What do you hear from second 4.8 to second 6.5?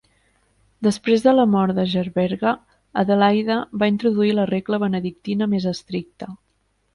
benedictina més estricta.